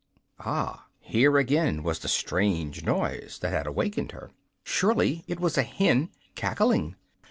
[0.39, 4.31] Ah; here again was the strange noise that had awakened her.
[4.63, 6.95] Surely it was a hen cackling!